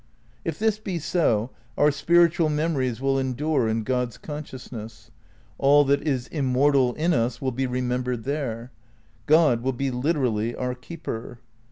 If 0.43 0.57
this 0.57 0.79
be 0.79 0.97
so, 0.97 1.51
our 1.77 1.91
spiritual 1.91 2.49
memories 2.49 2.99
will 2.99 3.19
endure 3.19 3.67
in 3.67 3.83
God's 3.83 4.17
consciousness; 4.17 5.11
all 5.59 5.83
that 5.83 6.01
is 6.01 6.25
immortal 6.29 6.95
in 6.95 7.13
us 7.13 7.39
will 7.39 7.51
be 7.51 7.67
remembered 7.67 8.23
there. 8.23 8.71
God 9.27 9.61
will 9.61 9.73
be 9.73 9.91
literally 9.91 10.55
our 10.55 10.73
keeper. 10.73 11.37